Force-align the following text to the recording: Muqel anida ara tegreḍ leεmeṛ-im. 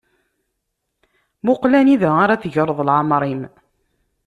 Muqel 1.45 1.73
anida 1.79 2.09
ara 2.23 2.41
tegreḍ 2.41 2.79
leεmeṛ-im. 2.87 3.41